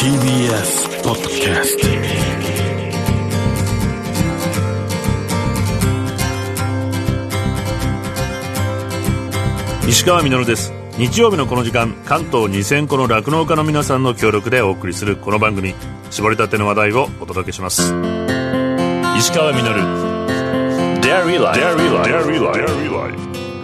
[0.00, 1.86] TBS ポッドキャスト
[9.86, 10.72] 石川稔です。
[10.96, 15.74] 日曜日のこの時間関東2000個の酪農家の皆さんの協力でお送りするこの番組。
[16.10, 17.92] 絞りたての話題をお届けします。
[19.18, 19.60] 石川稔。
[21.02, 21.60] Dairy Life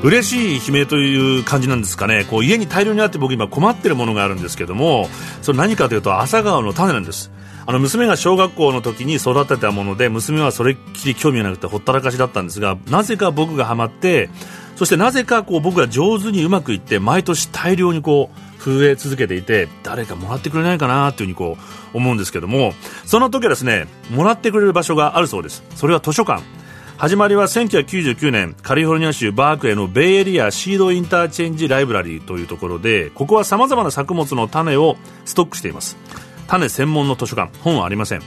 [0.03, 2.25] 嬉しい悲鳴という感じなんですかね。
[2.31, 5.09] こう家に大量にあって僕今困ってるものがあるんですけども
[5.43, 7.31] それ何かというと朝顔の種なんです。
[7.69, 14.31] あの娘が小学校の時に育てたもので娘はそれっきり興味がなくてほったらかしだったんですがなぜか僕がハマって
[14.77, 21.59] そしてなぜかこう僕が上手にうまくいって毎年大量にこう増え続けていて誰かもらってくれないかなというふうにこ
[21.95, 22.73] う思うんですけども
[23.05, 25.65] その時はですねもらってくれる場所があるそうです。
[25.75, 26.56] それは図書館。
[26.99, 34.97] 始まりは1999年カリフォルニア州バークレーのベイエリアシードインターチェンジライブラリーというところでここはさまざまな作物の種を
[35.27, 35.99] ストックしています。
[36.47, 38.23] 種専門の図書館本はありません。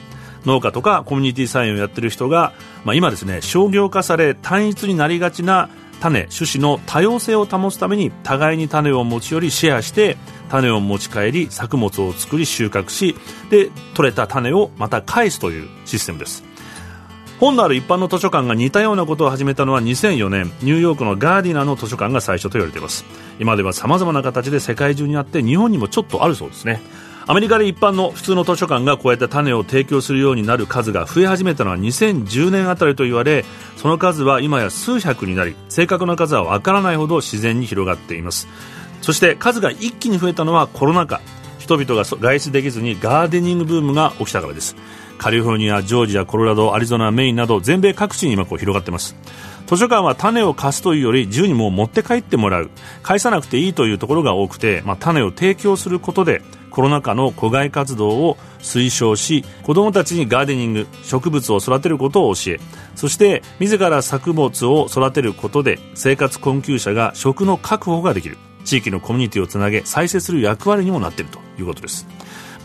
[0.46, 2.54] 農家とかコミュニティサインをやってる人が、
[2.86, 10.16] まあ、今ですね商業化され単一になりがちな種種子の多様性を保つために互いに種を持ち寄りシェアして
[10.50, 13.16] 種を持ち帰り作物を作り収穫し
[13.50, 16.49] で取れた種をまた返すというシステムです。
[17.40, 20.52] 本のある一般の図書館が似たようなことを始めたのは2004年。
[20.62, 23.06] ニューヨークのガーディナーの図書館が最初と言われています。
[23.40, 26.82] 今では様々な形で世界中にあって日本にもちょっとあるそうですね。
[27.28, 33.46] アメリカで一般の普通の図書館がこうやって種を提供するようになる数が増え始めたのは2010年あたりと言われ
[33.78, 38.50] その数は今や数百になり正確な数はわからないほど自然に広がっています。
[39.02, 41.22] そして数が一気に増えたのはコロナ禍。
[41.70, 44.76] 人々が外出できずにガーデニングブームが起きたからです。
[45.20, 49.16] カリフォルニア、ジョージア、コロラド、アリゾナ、メインなど全米各地に今こう広がってます。
[49.68, 52.72] 図書館は種を貸すというより自由にも持って帰ってもらう。
[53.04, 62.60] 返さなくていいというところが多くて、まあ、種を提供することでコロナ禍の戸外活動を推奨し子どもたちにガーデニング植物を育てることを教え
[62.96, 68.38] そして自ら作物を育てることで生活困窮者が食の確保ができる。
[68.70, 72.06] 地域のコミュニティをつなげ再生する役割にもなっているということです。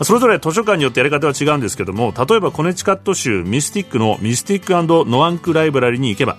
[0.03, 4.73] それぞれ図書館によってやり方は違うんですけども例えばコネチカット州ミスティックのミスティック
[5.09, 6.35] ノアンクライブラリに行けば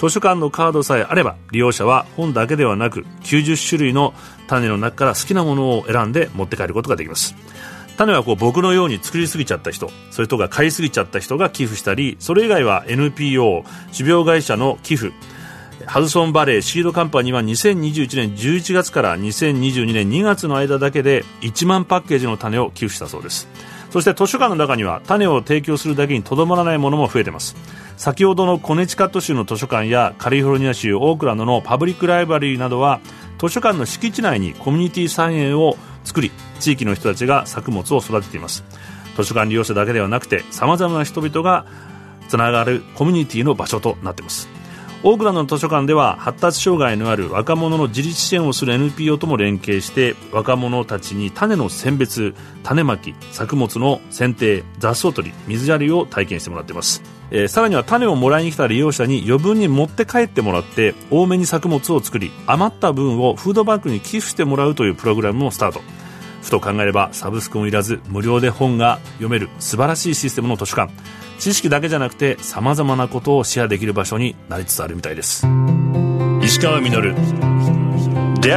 [0.00, 4.14] 図書館のカードさえあれば利用者は本だけではなく90種類の
[4.46, 7.34] 種の中から好きなものを選んで持って帰ることができます。
[7.96, 13.64] 種はこう僕のように作りすぎちゃった人それとか買いすぎちゃった人が寄付したりそれ以外は NPO
[13.96, 15.12] 種苗会社の寄付
[15.86, 23.48] ハドソンバレーシードカンパニーは2021年11月から2022年2月の間だけで1万パッケージの種を寄付したそうです。
[23.90, 27.54] そして図書館の中には種を提供するだけにとどまらないものも増えています。
[27.96, 33.00] 先ほどのコネチカット州の図書館やカリフォルニア州オークランドのパブリックライブラリーなどは
[33.38, 38.64] 図書館の敷地内にコミュニティ菜園を作り地域の人たちが作物を育てています。
[39.16, 41.66] 図書館利用者だけではなくてさまざまな人々が
[42.28, 44.48] つながるコミュニティの場所となっています。
[45.06, 65.82] オークランドの図書館では発達障害のある若者の自立支援をする NPO とも連携して若者たちに種の選別種まき作物の剪定雑草取り水やりを体験してもらっています、えー、さらには種をもらいに来た利用者に余分に持って帰ってもらって多めに作物を作り余った分をフードバンクに寄付してもらうというプログラムもスタート。
[66.40, 70.92] ふと考えればサブスクもいらず無料で本が読める素晴らしいシステムの図書館。
[71.38, 75.46] 知識だけじゃなくてさまざまなことをシェアできる場所になりつつあるみたいです。
[76.42, 77.53] 石川稔。
[78.44, 78.50] 石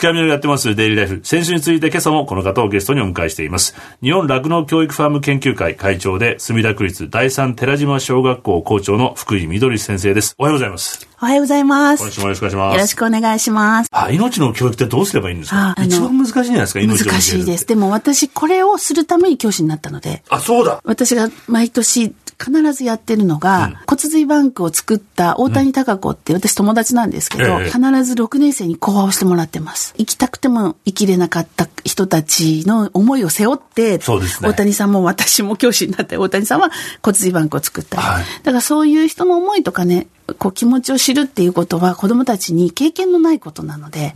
[0.00, 12.02] 川稔やってますデイリーライフ先週について今朝もこの方をゲストにお迎えしています日本酪農教育ファーム研究会会長で墨田区立第三寺島小学校校長の福井みどり先生ですおはようございますおはようございます。
[12.04, 12.74] 今週もよろしくお願いします。
[12.74, 13.88] よろしくお願いします。
[13.90, 15.74] あ、命の教育ってどうすればいいんですか？
[15.82, 16.80] 一番難しいんじゃないですか？
[16.86, 17.66] 難しいです。
[17.66, 20.22] でも私、これをするために教師になったので。
[20.28, 20.80] あ、そうだ。
[20.84, 29.94] 私が毎年必ずやってるのが、うん、骨髄バンクを作った大谷孝子って、私友達なんですけど、必ず6年生に講話をしてもらってます。
[29.98, 36.70] 生きたくても生きれなかった人たちの思いを背負って、大谷さんも私も教師になって、大谷さんは
[37.02, 40.06] 骨髄バンクを作った、はい、だからそういう人の思いとかね、
[40.36, 44.12] こう気持ちを知るっていうことは子供たちに経験のないことなので、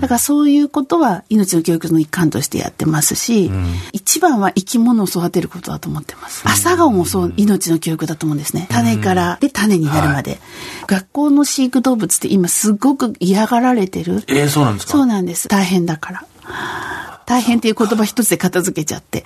[0.00, 3.50] だからそういうことは命の教育の一環としてやってますし、
[3.92, 6.42] 一番は生き物を育てることだと思ってます。
[6.46, 8.68] 朝顔もそう命の教育だと思うんですね。
[8.70, 10.30] 種からで種になるまで。
[10.30, 10.40] はい、
[10.86, 14.22] 学校の飼育動物って今すごく嫌がられてる。
[14.28, 14.92] えー、そうなんですか？
[14.92, 15.48] そうなんです。
[15.48, 16.24] 大変だから。
[17.26, 19.24] 大変っていう言葉一つで片付けちゃって。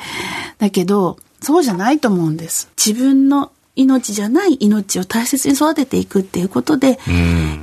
[0.59, 2.71] だけど、そうじゃないと思うんです。
[2.83, 6.99] 自分の命じゃない命を大切に育てていくっていうことで、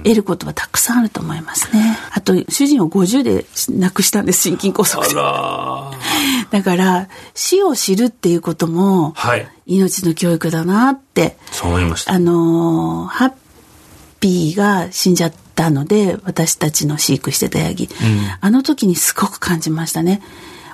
[0.03, 1.97] 得ることはたくさんあると思いますね。
[2.11, 5.15] あと、主人を50で亡くしたんです、心筋梗塞で。
[6.51, 11.37] だから、死を知るっていうことも、はい、命の教育だなって。
[11.51, 12.11] そう思いました。
[12.11, 13.31] あの、ハッ
[14.19, 20.21] ピーが死んじゃったので、私たちの飼育してたヤギ、うん、あの時にすごく感じましたね。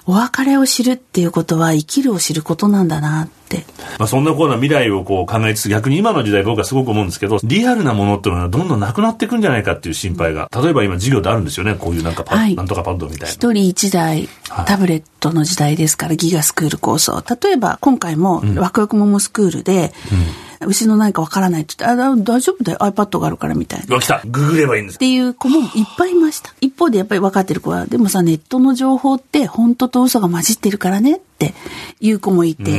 [0.08, 3.66] お別れを知るっていうことは生きるを知ることなんだなって。
[4.00, 10.50] まあそんなこうな未来をこう考えつつ逆に今の時代僕はすごく思うんですけど、リアルなものっていうのはどんどんなくなっていくんじゃないかっていう心配が。
[10.56, 11.76] 例えば今授業であるんですよね。
[11.76, 13.28] こういうなんかパ、はい、なんとかパッドみたいな。
[13.28, 14.30] 一人一台
[14.66, 17.22] タブレットの時代ですから、ギガスクール構想。
[17.42, 24.00] 例えば今回もワクワクモモスクールで、うん牛の何かわからないって言って、あ、大丈夫だよ、iPad があるからみたいな。
[24.00, 24.22] 来た。
[24.26, 24.96] ググればいいんです。
[24.96, 25.68] っていう子もいっ
[25.98, 26.54] ぱいいました。
[26.62, 31.54] 一方でやっぱり分かってる子は、でもさ、ネットの情報って本当と嘘が混じってるからねって
[32.00, 32.72] いう子もいて、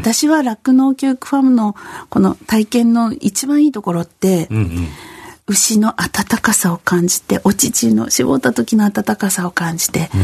[0.00, 1.74] 私は酪農教育ファームの
[2.08, 4.88] この体験の一番いいところって、うんうん。
[5.46, 10.20] 牛の温かさを感じて、お乳の絞った時の温かさを感じて、うん、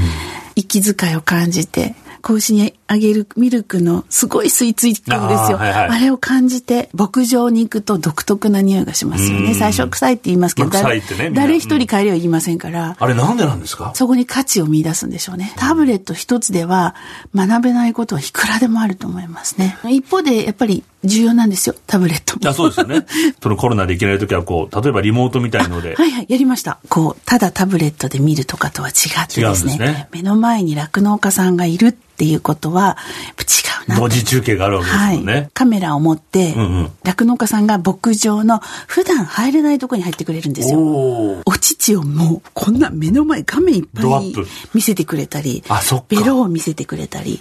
[0.56, 5.58] 息遣いを感じて、子牛にあげるミルクのすごい吸い付いてくるんですよ。
[5.58, 9.54] あはいはい、あれを感じて、牧場に行くと独特な匂いがしますよね。
[9.54, 11.02] 最初臭いって言いますけど、まあね、
[11.32, 13.92] 誰一人帰りは言いませんから、あれなんでなんですか？
[13.94, 15.52] そこに価値を見出すんでしょうね。
[15.56, 16.94] タブレット一つでは
[17.34, 19.78] 学べないことはいくらでもあると思いますね。
[19.88, 23.06] 一方で、やっぱり重要なんですよ、タブレットあそうですよね。
[23.42, 25.94] そのコロナで行けない時は、こう、例えばリモートみたいので。
[25.94, 26.78] はいはい、やりました。
[26.88, 28.92] こう、ただタブレットで見るとかとは違
[29.22, 32.98] ってですね、すね目の前に酪農家さんがいるっていうことは、
[33.38, 33.42] 違
[33.86, 33.98] うな。
[33.98, 35.32] 文字中継があるわけですよね。
[35.32, 36.54] はい、カメラを持って、
[37.02, 40.78] 酪農、うん、家さんが牧場の普段入れないところに入ってくれるんですよ。
[40.80, 44.34] お乳をもう、こんな目の前、画面いっぱい
[44.74, 45.64] 見せてくれたり、
[46.08, 47.40] ベロを見せてくれたり。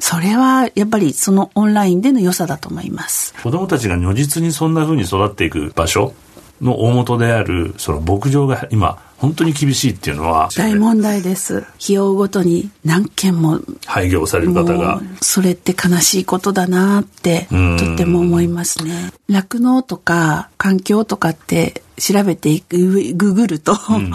[0.00, 3.34] それはやっぱりそのオンラインでの良さだと思います。
[3.42, 6.14] 子どもたちが如実にそんなふうに育っていく場所
[6.60, 11.58] の大元であるその牧場が今本当に厳しいっていうのは大問題です。
[11.58, 15.00] 費用ごとに何件も廃業される方が。
[15.20, 19.12] それって悲しいことだなってとっても思いますね。
[19.28, 24.12] 酪農とか環境とかって調べていくググると、うん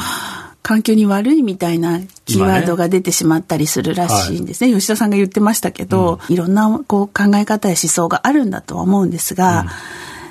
[0.61, 4.67] 環境に悪いみたいなキーワードが出てしまったりするらしいんですね。
[4.67, 9.67] ねはい、吉田さんが言ってましたけど、うん、いろんなこう考え方や思想があるんだとは思うんですが、うん、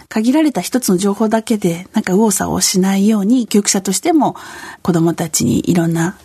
[0.09, 4.37] 限られた一つの情報だけでなんか右往左往しないように教育者としても
[4.83, 6.17] 子供たちにいろんな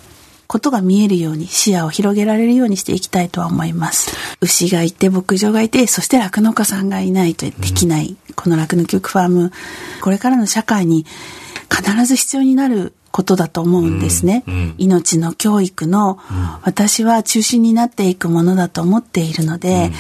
[0.48, 4.16] ことが見えるように視野を広げられるようにしていきたいとは思います。
[4.42, 9.52] 牛がいて牧場がいてそして酪農家さんがいないとできない、うん、この酪農教育ファーム
[10.02, 11.06] これからの社会に
[11.72, 14.44] 必ず必要になることだと思うんですね。
[14.48, 16.18] うんうん、命の教育の、
[16.63, 19.92] 私は中心になっていくものだと思っているので、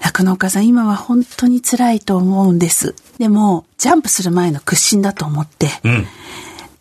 [0.00, 2.94] 酪農、家さん今は本当に辛いと思うんです。
[3.18, 5.70] でも、ジャンプする前の屈伸だと思って、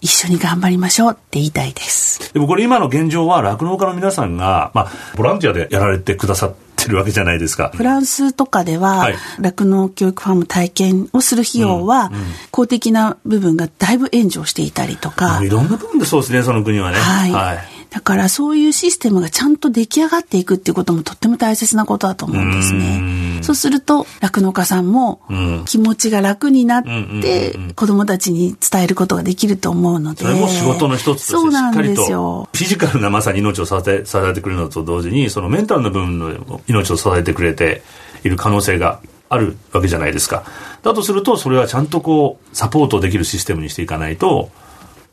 [0.01, 2.33] 一緒に頑張りましょうって言いたいです。
[2.33, 7.72] でもこれ今の現状は酪農家の皆さんが、まあ、ボランティアでやられてくださって、てるわけじゃないですか。
[7.75, 12.12] フランスとかでは、酪、は、農、い、教育ファーム体験をする費用は、
[12.51, 15.44] 公的な部分がだいぶ援助していたりとか。
[15.44, 16.98] いろんな部分でそうですね、その国はね。
[16.98, 23.39] はい、はいだからそういうシステムがちゃんと出来上がっていくっていうこともとっても大切なことだと思うんですね。
[23.44, 25.22] そうすると酪農家さんも
[25.66, 26.84] 気持ちが楽になっ
[27.22, 30.24] て子供たちに伝えることができると思うので。
[30.24, 37.83] それも仕事の一つとしてしっかりとフィジカルなまさに命を支え支えてくれるのと同時にそのメンタルの部分の命を支えてくれて
[38.23, 40.44] いる可能性があるわけじゃないですか。
[40.83, 44.50] だとするとそれはちゃんとこうサポートできるシステムにしていかないと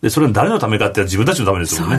[0.04, 1.98] で、それは誰のためかって自分たちのためですよね。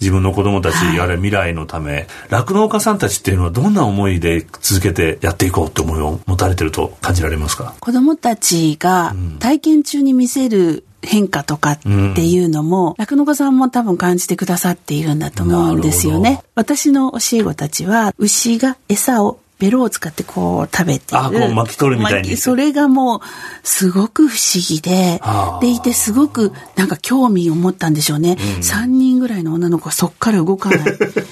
[0.00, 2.08] 自分の子供たち、はい、あれ未来のため。
[2.30, 7.74] 酪農家さんたちっていうのはどんな思いで続けてやっていこうって思いを持たれてると感じられますか？
[7.78, 11.88] 子供たちが体験中に見せる変化とかって
[12.26, 16.42] いうのも、酪、農、家さんも多分感じてくださっているんだと思うんですよね。
[16.54, 21.18] 私の教え子たちは、牛が餌をベロを使ってこう食べてる。
[21.18, 22.36] あ、こう巻き取るみたいに。
[22.36, 23.20] それがもう、
[23.62, 25.20] すごく不思議で、
[25.60, 28.32] でいてすごくなんか興味を持ったんでしょうね。
[28.32, 30.78] うん、3人ぐらいの女の子はそっから動かない。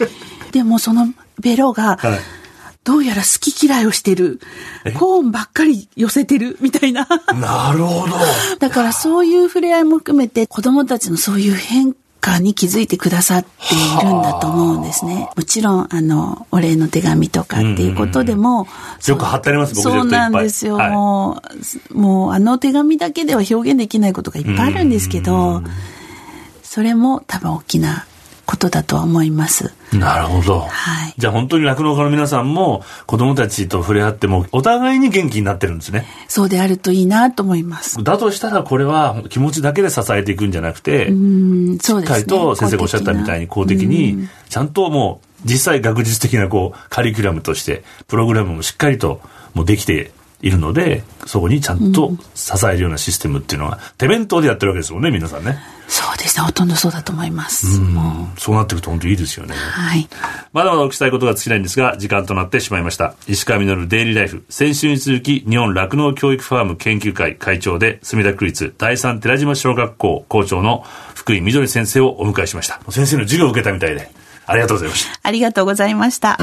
[0.52, 1.08] でもその
[1.40, 2.18] ベロが、はい
[2.84, 4.40] どうやら好き嫌いをしてる。
[4.98, 7.08] コーンばっかり寄せてるみたいな。
[7.34, 8.14] なるほど。
[8.60, 15.28] だからそういう触れ合いも含めて子供たちのそういう変かに気づいてくださっているんだと思うんですね。
[15.36, 18.66] もちろん、あの、お礼の手紙とかっていうことでも、
[19.06, 20.76] よく貼ってあります、僕そうなんですよ。
[20.76, 21.42] はい、も
[21.90, 25.62] う、もう、あの手紙だけでは表現できないことがいっぱいあるんですけど、
[26.62, 28.06] それも多分大きな
[28.64, 29.72] ことだとは思います。
[29.92, 36.06] なるほど、はい、じゃあ本当に酪農家の皆さんも子供たちと触れ合ってもお互いに元気になってるんですね。
[36.28, 38.02] そうであるといいなと思います。
[38.02, 49.20] だとしたらこれは気持ちだけで支えていくんじゃなくてうんそうです、ね、しっかりと先生がおっしゃったみたいに公的にちゃんともう実際学術的なこうカリキュラムとしてプログラムもしっかりと
[49.52, 50.10] もうできて
[50.44, 55.56] いるのでそこにちゃんと支えるようなシステムっていうのは、手弁当でやってるわけですもんね皆さんね。
[55.88, 56.44] そうですね。
[56.44, 57.80] ほとんどそうだと思います。
[57.80, 58.28] うん。
[58.36, 59.54] そうなっていくと本当いいですよね。
[59.54, 60.06] はい。
[60.52, 63.14] まだまだお聞きしたいことが尽きないんですが時間となってしまいました。
[63.26, 64.44] 石川稔デイリーライフ。
[64.50, 70.84] 先週に続き日本酪農教育ファーム研究会会長で墨田区立第三寺島小学校校長の
[71.14, 72.80] 福井みどり先生をお迎えしました。
[72.90, 74.10] 先生の授業を受けたみたいで
[74.44, 75.20] ありがとうございました。
[75.22, 76.38] ありがとうございました。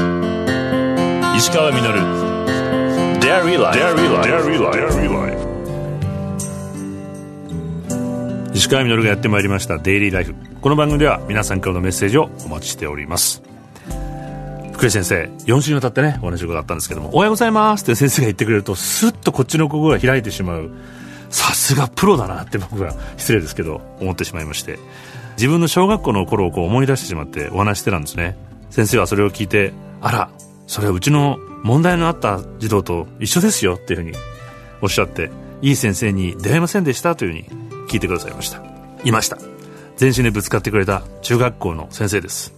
[1.36, 2.31] 石川稔
[3.22, 3.78] Dairy Life.
[3.78, 5.38] Dairy Life.
[8.52, 9.78] 石川稔がやってまいりました。
[9.78, 13.40] デイリーライフこの番組では皆さんからのメッセージをお待ちしております。
[14.72, 20.70] 福井先生4週にわたってねお話を伺ったんですけども「おはようございます」って先生が言ってくれるとスッとこっちの心が開いてしまう。
[21.30, 24.80] さすがプロだなって僕は失礼ですけど思ってしまいまして。
[25.36, 28.36] 自分の小学校の頃をこう思い出してしまってお話してたんですね。
[28.70, 30.28] 先生はそれを聞いてあら
[30.66, 34.16] それはうちの問題のあった児童と一緒ですよっていうふうに
[34.80, 38.62] おっしゃっていい先生に出会いませんでしたというふうに聞いてくださいました。
[39.04, 39.38] いました。
[39.96, 42.52] 全身でぶつかってくれた中学校の先生です。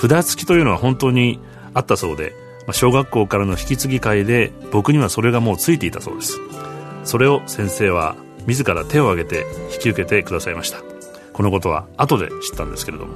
[0.00, 1.40] 札付きというのは本当に
[1.74, 2.32] あったそうで
[2.72, 6.40] 小学校からの引き継ぎ会で僕にはそれがもうついていたそうです。
[7.04, 8.16] それを先生は
[8.46, 10.78] 自ら手を挙げて引き受けてくださいました。
[11.32, 13.14] このことは後で知ったんですけれども、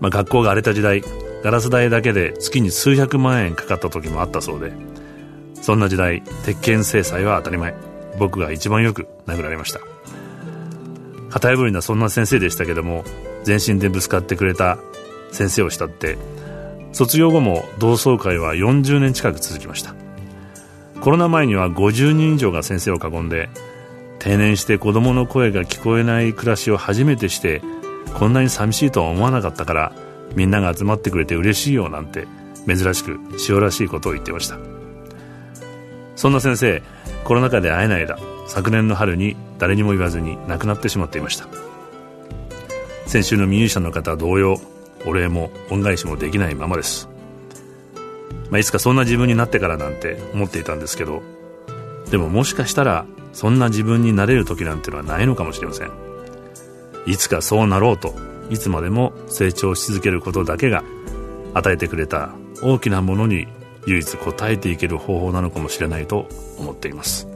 [0.00, 1.02] まあ、学校が荒れた時代
[1.42, 4.72] ガラス代だけで月に数百万円かかった時もあったそうで
[5.62, 7.74] そんな時代鉄拳制裁は当たり前。
[8.18, 9.80] 僕が一番よく殴られました。
[11.30, 13.04] 型破りなそんな先生でしたけども
[13.44, 14.78] 全身でぶつかってくれた
[15.30, 16.16] 先生を慕って
[16.92, 19.94] 卒業後も同窓会は40年近く続きました。
[21.00, 23.50] コロナ前には50人以上が先生を囲んで
[24.18, 27.62] 定年して子供の声が聞こえない暮らしを初めてして
[28.14, 29.92] こんなに寂しいとは思わなかったから
[30.34, 32.26] みんなが集まってくれて嬉しいよなんて
[32.66, 33.18] 珍しく
[33.48, 34.58] 塩らしいことを言ってました。
[36.16, 36.82] そんな先生
[37.24, 41.46] コロナ禍で会えない間昨年の春に誰にも言わずに亡くなってしまっていました。
[43.06, 44.60] 先週のミュージシャンの方同様
[45.06, 47.08] お礼も恩返しもできないままです、
[48.50, 51.22] まあ、いつかそんな自分になってからなんて思っていたんですけど
[52.10, 55.90] でももしかしたらそんな自分になれる時なんてのはないのかもしれません。
[57.06, 58.14] いつかそうなろうと
[58.50, 60.82] いつまでも成長し続けることだけが
[61.54, 62.30] 与えてくれた
[62.62, 63.46] 大きなものに
[63.86, 66.28] 唯一応えていける方法なのかもしれないと
[66.58, 67.28] 思っています。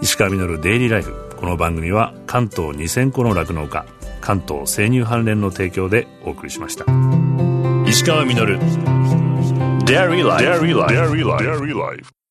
[0.00, 3.86] 石川稔デイリーライフこの番組は関東2000個の酪農家
[4.20, 6.84] 関東生乳関連の提供でお送りしました。
[7.86, 8.58] 石川稔。
[9.84, 12.23] Dairy Life